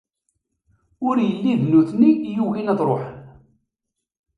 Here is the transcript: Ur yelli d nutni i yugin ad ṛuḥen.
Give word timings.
Ur 1.07 1.15
yelli 1.27 1.53
d 1.59 1.61
nutni 1.71 2.11
i 2.27 2.29
yugin 2.35 2.71
ad 2.73 2.79
ṛuḥen. 2.89 3.17